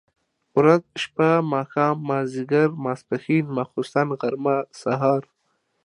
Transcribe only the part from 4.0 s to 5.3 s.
غرمه ،سهار،